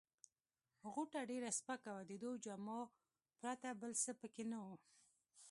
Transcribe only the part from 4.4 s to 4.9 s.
نه وه.